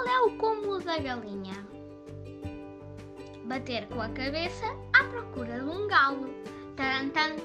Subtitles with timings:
[0.00, 1.68] Qual é o cúmulo da galinha?
[3.44, 4.64] Bater com a cabeça
[4.94, 6.26] à procura de um galo.
[6.74, 7.36] Tarantan.